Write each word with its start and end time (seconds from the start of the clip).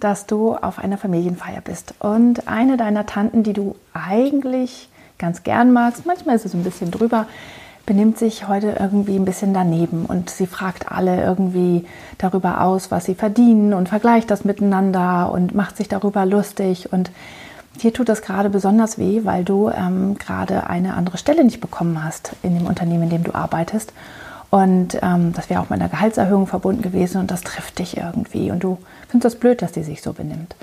dass 0.00 0.26
du 0.26 0.54
auf 0.54 0.78
einer 0.78 0.98
Familienfeier 0.98 1.60
bist. 1.60 1.94
Und 2.00 2.48
eine 2.48 2.76
deiner 2.76 3.06
Tanten, 3.06 3.42
die 3.42 3.52
du 3.52 3.76
eigentlich 3.92 4.88
ganz 5.18 5.42
gern 5.42 5.72
magst, 5.72 6.06
manchmal 6.06 6.36
ist 6.36 6.46
es 6.46 6.54
ein 6.54 6.64
bisschen 6.64 6.90
drüber, 6.90 7.26
benimmt 7.86 8.18
sich 8.18 8.48
heute 8.48 8.76
irgendwie 8.78 9.16
ein 9.16 9.24
bisschen 9.24 9.52
daneben. 9.52 10.06
Und 10.06 10.30
sie 10.30 10.46
fragt 10.46 10.90
alle 10.90 11.22
irgendwie 11.22 11.86
darüber 12.18 12.62
aus, 12.62 12.90
was 12.90 13.04
sie 13.04 13.14
verdienen 13.14 13.74
und 13.74 13.88
vergleicht 13.88 14.30
das 14.30 14.44
miteinander 14.44 15.30
und 15.32 15.54
macht 15.54 15.76
sich 15.76 15.88
darüber 15.88 16.24
lustig. 16.26 16.92
Und 16.92 17.10
dir 17.82 17.92
tut 17.92 18.08
das 18.08 18.22
gerade 18.22 18.50
besonders 18.50 18.98
weh, 18.98 19.20
weil 19.24 19.44
du 19.44 19.70
ähm, 19.70 20.16
gerade 20.18 20.68
eine 20.68 20.94
andere 20.94 21.18
Stelle 21.18 21.44
nicht 21.44 21.60
bekommen 21.60 22.02
hast 22.02 22.32
in 22.42 22.56
dem 22.56 22.66
Unternehmen, 22.66 23.04
in 23.04 23.10
dem 23.10 23.24
du 23.24 23.34
arbeitest 23.34 23.92
und 24.50 24.98
ähm, 25.00 25.32
das 25.32 25.48
wäre 25.48 25.60
auch 25.60 25.70
mit 25.70 25.80
einer 25.80 25.88
Gehaltserhöhung 25.88 26.46
verbunden 26.46 26.82
gewesen 26.82 27.20
und 27.20 27.30
das 27.30 27.42
trifft 27.42 27.78
dich 27.78 27.96
irgendwie. 27.96 28.50
Und 28.50 28.62
du 28.64 28.78
findest 29.08 29.34
das 29.34 29.40
blöd, 29.40 29.62
dass 29.62 29.72
die 29.72 29.84
sich 29.84 30.02
so 30.02 30.12
benimmt. 30.12 30.56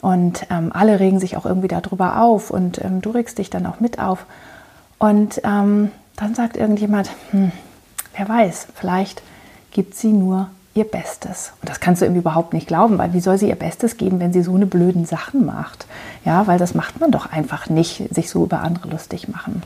Und 0.00 0.46
ähm, 0.50 0.70
alle 0.72 1.00
regen 1.00 1.18
sich 1.18 1.36
auch 1.36 1.44
irgendwie 1.44 1.68
darüber 1.68 2.22
auf 2.22 2.50
und 2.50 2.82
ähm, 2.84 3.00
du 3.00 3.10
regst 3.10 3.38
dich 3.38 3.50
dann 3.50 3.66
auch 3.66 3.80
mit 3.80 3.98
auf. 3.98 4.26
Und 4.98 5.40
ähm, 5.42 5.90
dann 6.14 6.34
sagt 6.34 6.56
irgendjemand, 6.56 7.10
hm, 7.32 7.50
wer 8.16 8.28
weiß, 8.28 8.68
vielleicht 8.74 9.22
gibt 9.72 9.96
sie 9.96 10.12
nur 10.12 10.48
ihr 10.74 10.84
Bestes. 10.84 11.52
Und 11.60 11.68
das 11.68 11.80
kannst 11.80 12.00
du 12.00 12.06
irgendwie 12.06 12.20
überhaupt 12.20 12.52
nicht 12.52 12.68
glauben, 12.68 12.98
weil 12.98 13.12
wie 13.12 13.20
soll 13.20 13.38
sie 13.38 13.48
ihr 13.48 13.56
Bestes 13.56 13.96
geben, 13.96 14.20
wenn 14.20 14.32
sie 14.32 14.42
so 14.42 14.54
eine 14.54 14.66
blöden 14.66 15.04
Sachen 15.04 15.44
macht? 15.44 15.86
Ja, 16.24 16.46
weil 16.46 16.58
das 16.58 16.74
macht 16.74 17.00
man 17.00 17.10
doch 17.10 17.32
einfach 17.32 17.68
nicht, 17.68 18.14
sich 18.14 18.30
so 18.30 18.44
über 18.44 18.60
andere 18.60 18.88
lustig 18.88 19.28
machen. 19.28 19.62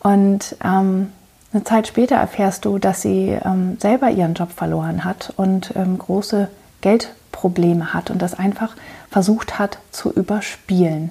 Und 0.00 0.56
ähm, 0.62 1.08
eine 1.52 1.64
Zeit 1.64 1.86
später 1.86 2.16
erfährst 2.16 2.64
du, 2.64 2.78
dass 2.78 3.02
sie 3.02 3.38
ähm, 3.44 3.76
selber 3.78 4.10
ihren 4.10 4.34
Job 4.34 4.50
verloren 4.52 5.04
hat 5.04 5.32
und 5.36 5.72
ähm, 5.76 5.98
große 5.98 6.48
Geldprobleme 6.80 7.92
hat 7.92 8.10
und 8.10 8.22
das 8.22 8.38
einfach 8.38 8.74
versucht 9.10 9.58
hat 9.58 9.78
zu 9.90 10.10
überspielen, 10.10 11.10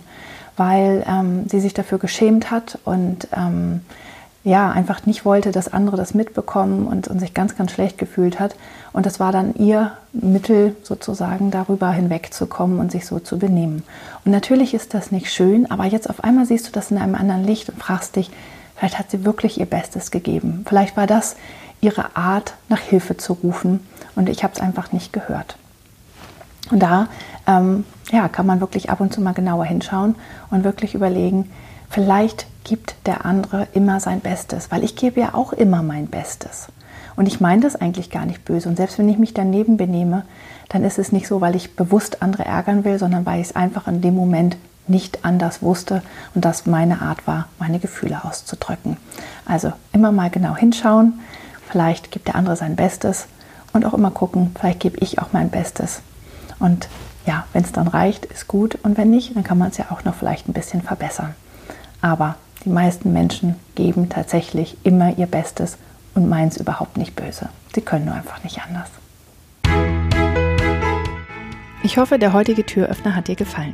weil 0.58 1.04
ähm, 1.08 1.48
sie 1.48 1.60
sich 1.60 1.74
dafür 1.74 2.00
geschämt 2.00 2.50
hat 2.50 2.80
und 2.86 3.28
ähm, 3.36 3.82
ja, 4.44 4.72
einfach 4.72 5.06
nicht 5.06 5.24
wollte, 5.24 5.52
dass 5.52 5.72
andere 5.72 5.98
das 5.98 6.16
mitbekommen 6.16 6.88
und, 6.88 7.08
und, 7.08 7.20
sich 7.20 7.36
ganz, 7.36 7.56
ganz 7.56 7.72
schlecht 7.72 8.00
gefühlt 8.00 8.40
hat. 8.40 8.56
Und 8.92 9.06
das 9.06 9.20
war 9.20 9.32
dann 9.32 9.54
ihr 9.54 9.92
Mittel, 10.14 10.76
sozusagen 10.82 11.52
darüber 11.52 11.92
hinwegzukommen 11.92 12.80
und 12.80 12.92
sich 12.92 13.06
so 13.06 13.20
zu 13.20 13.38
benehmen. 13.38 13.84
Und 14.26 14.32
natürlich 14.32 14.74
ist 14.74 14.96
das 14.96 15.12
nicht 15.12 15.32
schön, 15.32 15.70
aber 15.70 15.86
jetzt 15.86 16.10
auf 16.10 16.24
einmal 16.24 16.48
siehst 16.48 16.68
du 16.68 16.72
das 16.72 16.90
in 16.90 16.98
einem 16.98 17.14
anderen 17.14 17.44
Licht 17.44 17.70
und 17.70 17.78
fragst 17.78 18.16
dich, 18.16 18.32
Vielleicht 18.82 18.98
hat 18.98 19.12
sie 19.12 19.26
wirklich 19.26 19.60
ihr 19.60 19.68
Bestes 19.68 20.10
gegeben. 20.10 20.66
Vielleicht 20.68 20.98
war 20.98 21.06
das 21.06 21.36
ihre 21.82 22.16
Art, 22.16 22.56
nach 22.68 22.80
Hilfe 22.80 23.16
zu 23.16 23.34
rufen 23.34 23.88
und 24.16 24.28
ich 24.28 24.44
habe 24.44 24.56
es 24.56 24.60
einfach 24.60 24.92
nicht 24.92 25.14
gehört. 25.14 25.56
Und 26.72 26.80
da 26.80 27.08
ähm, 27.46 27.86
ja, 28.12 28.28
kann 28.28 28.48
man 28.48 28.60
wirklich 28.60 28.90
ab 28.90 29.00
und 29.00 29.14
zu 29.14 29.22
mal 29.22 29.36
genauer 29.36 29.66
hinschauen 29.66 30.16
und 30.50 30.64
wirklich 30.64 30.96
überlegen, 30.96 31.52
vielleicht 31.92 32.48
gibt 32.64 32.96
der 33.06 33.24
andere 33.24 33.68
immer 33.74 34.00
sein 34.00 34.20
Bestes, 34.20 34.72
weil 34.72 34.84
ich 34.84 34.96
gebe 34.96 35.20
ja 35.20 35.36
auch 35.36 35.54
immer 35.54 35.84
mein 35.84 36.08
Bestes. 36.08 36.70
Und 37.16 37.28
ich 37.28 37.40
meine 37.40 37.62
das 37.62 37.76
eigentlich 37.76 38.10
gar 38.10 38.26
nicht 38.26 38.46
böse. 38.46 38.68
Und 38.68 38.78
selbst 38.78 38.98
wenn 38.98 39.10
ich 39.10 39.20
mich 39.20 39.36
daneben 39.36 39.78
benehme, 39.78 40.26
dann 40.70 40.84
ist 40.84 40.98
es 40.98 41.12
nicht 41.12 41.28
so, 41.28 41.40
weil 41.40 41.56
ich 41.56 41.76
bewusst 41.76 42.24
andere 42.24 42.46
ärgern 42.46 42.84
will, 42.84 42.98
sondern 42.98 43.28
weil 43.28 43.42
ich 43.42 43.50
es 43.50 43.56
einfach 43.56 43.88
in 43.88 44.02
dem 44.02 44.16
Moment 44.16 44.58
nicht 44.88 45.24
anders 45.24 45.62
wusste 45.62 46.02
und 46.36 46.46
das 46.46 46.66
meine 46.66 47.02
Art 47.02 47.26
war, 47.28 47.48
meine 47.60 47.80
Gefühle 47.80 48.24
auszudrücken. 48.24 48.98
Also 49.46 49.74
immer 49.94 50.12
mal 50.12 50.30
genau 50.30 50.56
hinschauen, 50.56 51.20
vielleicht 51.70 52.12
gibt 52.12 52.28
der 52.28 52.36
andere 52.36 52.56
sein 52.56 52.76
Bestes 52.76 53.28
und 53.74 53.86
auch 53.86 53.94
immer 53.94 54.12
gucken, 54.12 54.56
vielleicht 54.60 54.80
gebe 54.80 54.98
ich 55.00 55.20
auch 55.20 55.34
mein 55.34 55.50
Bestes. 55.50 56.02
Und 56.60 56.90
ja, 57.26 57.46
wenn 57.54 57.64
es 57.64 57.72
dann 57.72 57.88
reicht, 57.88 58.26
ist 58.26 58.48
gut 58.48 58.78
und 58.84 58.98
wenn 58.98 59.10
nicht, 59.10 59.36
dann 59.36 59.44
kann 59.44 59.58
man 59.58 59.70
es 59.70 59.78
ja 59.78 59.86
auch 59.90 60.04
noch 60.04 60.16
vielleicht 60.16 60.48
ein 60.48 60.54
bisschen 60.54 60.82
verbessern. 60.82 61.36
Aber 62.02 62.36
die 62.66 62.70
meisten 62.70 63.14
Menschen 63.14 63.56
geben 63.76 64.10
tatsächlich 64.10 64.78
immer 64.84 65.18
ihr 65.18 65.28
Bestes 65.28 65.78
und 66.14 66.30
meinen 66.30 66.50
es 66.50 66.58
überhaupt 66.58 66.98
nicht 66.98 67.16
böse. 67.16 67.50
Sie 67.74 67.82
können 67.82 68.06
nur 68.06 68.16
einfach 68.16 68.44
nicht 68.44 68.60
anders. 68.62 68.90
Ich 71.84 71.98
hoffe, 71.98 72.20
der 72.20 72.34
heutige 72.34 72.66
Türöffner 72.66 73.16
hat 73.16 73.28
dir 73.28 73.36
gefallen. 73.36 73.74